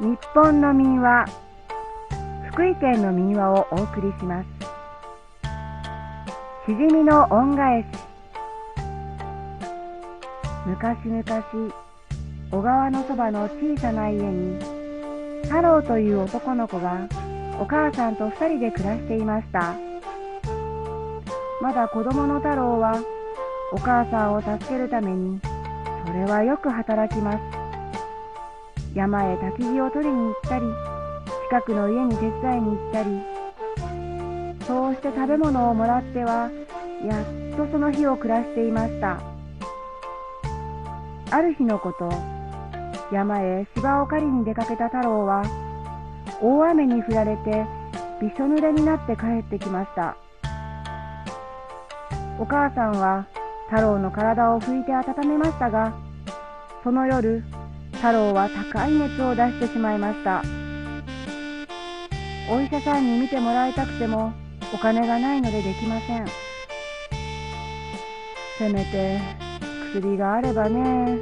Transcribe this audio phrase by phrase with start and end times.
[0.00, 1.26] 日本の民話。
[2.52, 4.46] 福井県の民話をお送りします。
[6.64, 7.86] しじみの恩返し。
[10.64, 11.22] 昔々
[12.50, 14.58] 小川のそばの小さな家に
[15.42, 17.06] 太郎という男の子が
[17.60, 19.74] お母さんと二人で暮らしていました。
[21.60, 22.98] まだ子供の太郎は
[23.70, 25.38] お母さんを助けるために
[26.06, 27.59] それはよく働きます。
[28.94, 30.64] 山へ焚き木を取りに行ったり
[31.48, 33.40] 近くの家に手伝いに行ったり。
[34.66, 36.48] そうして食べ物をもらっては
[37.04, 39.20] やっとその日を暮らしていました。
[41.32, 42.08] ある日のこと
[43.12, 45.42] 山へ芝を狩りに出かけた太郎は
[46.40, 47.66] 大雨に降られて
[48.20, 50.16] びしょ濡れになって帰ってきました。
[52.38, 53.26] お母さんは
[53.68, 55.92] 太郎の体を拭いて温めましたが
[56.82, 57.44] その夜
[58.00, 60.42] 太郎は高い熱を出してしまいました。
[62.50, 64.32] お医者さんに診てもらいたくても
[64.72, 66.24] お金がないのでできません。
[68.58, 69.20] せめて
[69.92, 71.18] 薬があればね。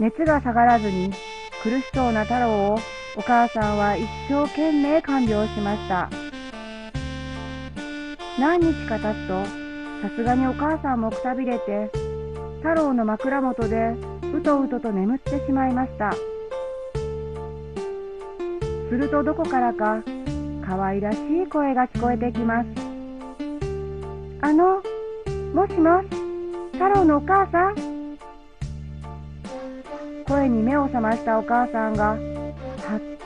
[0.00, 1.12] 熱が下がらずに
[1.62, 2.78] 苦しそうな太郎を
[3.16, 6.10] お母さんは一生懸命看病しました。
[8.36, 9.44] 何日か経つと
[10.02, 11.92] さすがにお母さんもくたびれて
[12.58, 13.94] 太郎の枕元で
[14.34, 16.12] うとうとと眠ってしまいました。
[18.88, 20.02] するとどこからか
[20.66, 22.68] 可愛らしい声が聞こえてきます。
[24.40, 24.82] あの
[25.54, 26.08] もしもし
[26.72, 27.74] 太郎のお母さん？
[30.26, 32.18] 声に目を覚ましたお母さんがはっ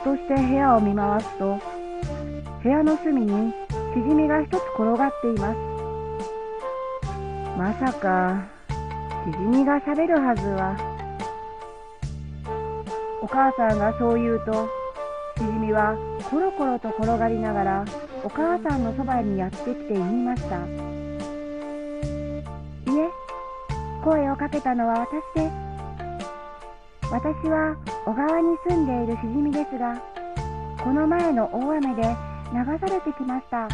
[0.03, 1.59] として部屋を見回すと
[2.63, 3.55] 部屋の隅にし
[3.95, 5.57] じみが一つ転がっています。
[7.57, 8.43] まさか
[9.25, 10.94] しじみがしゃべるはずは
[13.21, 14.67] お母さんがそう言うと
[15.37, 15.95] しじみは
[16.29, 17.83] コロコロと転がりながら
[18.23, 20.57] お母さんのそばにやってきて言いました。
[20.57, 20.59] い
[22.97, 23.09] え
[24.03, 25.55] 声をかけたのは私です。
[27.11, 30.01] 私は小川に住んでいるしじみですが
[30.83, 32.01] この前の大雨で
[32.53, 33.67] 流されてきました。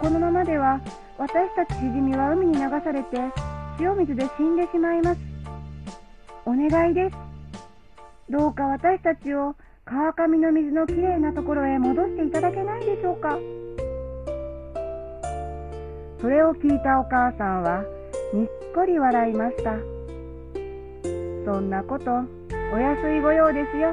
[0.00, 0.80] このままでは
[1.18, 3.18] 私たちしじみは海に流されて
[3.78, 5.20] 塩水で死んでしまいます。
[6.44, 7.31] お願いです。
[8.30, 13.38] どうか私たちを川上の水のきれいなところへ戻していただけないでしょうか。
[16.20, 17.82] それを聞いたお母さんは
[18.32, 19.72] にっこり笑いました。
[21.44, 22.12] そんなこと
[22.72, 23.92] お安いご用ですよ。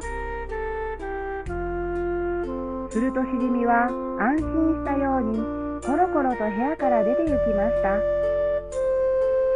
[2.91, 3.87] するとしじみは
[4.19, 5.37] 安心したように
[5.81, 7.99] コロコロと部屋から出て行きました。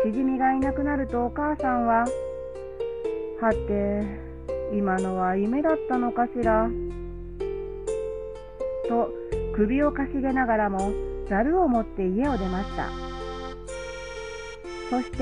[0.03, 2.06] しじみがいなくなるとお母さんは
[3.39, 4.32] 「はて
[4.75, 6.69] 今のは夢だったのかしら？
[8.89, 9.09] と
[9.56, 10.91] 首をかしげながらも
[11.29, 12.89] ざるを持って家を出ました。
[14.89, 15.17] そして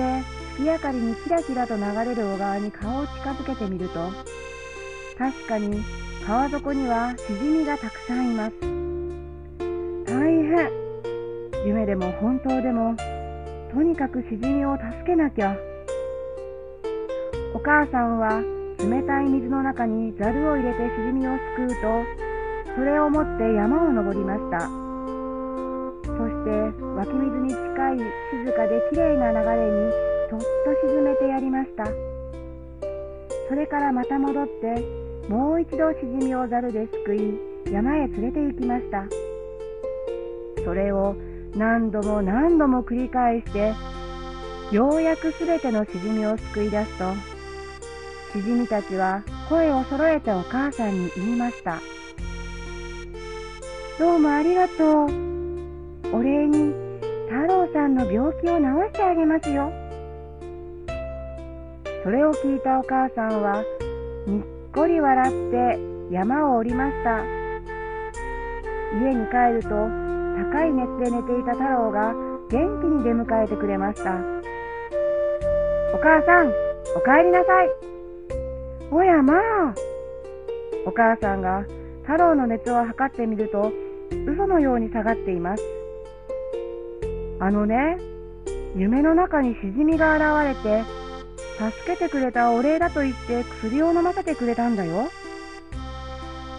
[0.57, 4.11] 月明かりにキラキラと流れる小川に顔を近づけてみると
[5.17, 5.81] 確かに
[6.25, 8.53] 川底にはしじみがたくさんいます。
[10.05, 10.71] 大変！
[11.65, 12.95] 夢でも本当でも
[13.71, 15.55] とにかくしじみを助けなきゃ。
[17.53, 18.41] お母さんは
[18.89, 22.03] 冷たい水の中にざるを入れてしじみをすくうと
[22.75, 24.59] それを持って山を登りました。
[26.03, 29.91] そして湧き水に近い静かできれいな流れに
[30.29, 30.45] そっと
[30.87, 31.85] 沈めてやりました。
[33.49, 37.37] それからまた戻ってもう一度しじみをざるですくい
[37.71, 39.05] 山へ連れて行きました。
[40.63, 41.15] それを
[41.55, 43.73] 何度も何度も繰り返して
[44.71, 47.30] ようやくすべてのしじみをすくい出すと
[48.31, 51.81] しじみたちは声を揃えてお母さんに言いました。
[53.99, 55.05] どうもありがとう。
[56.13, 56.73] お礼に
[57.29, 59.69] 太郎さんの病気を治してあげますよ。
[62.03, 63.65] それを聞いたお母さんは
[64.25, 64.43] にっ
[64.73, 65.79] こり笑って
[66.09, 67.21] 山を降りました。
[68.93, 72.13] 家に帰ると高い熱で寝ていた太郎が
[72.49, 74.15] 元気に出迎えてくれました。
[75.93, 76.47] お母さん、
[76.95, 77.90] お帰りなさい。
[78.91, 79.37] おやまあ。
[80.85, 81.65] お母さんが
[82.03, 83.71] 太郎の熱を測ってみると
[84.27, 85.63] 嘘のように下がっています。
[87.39, 87.97] あのね
[88.75, 90.83] 夢の中にしじみが現れて
[91.57, 95.09] 助けてくれたお礼だと言って薬を飲ませてくれたんだよ。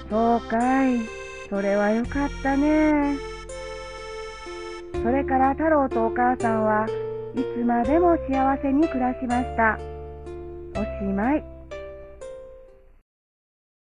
[0.08, 1.00] そうかい。
[1.50, 3.16] それはよかったね。
[5.02, 6.86] それから太郎とお母さんは
[7.34, 9.78] いつまでも幸せに暮らしました。
[10.80, 11.61] おしまい。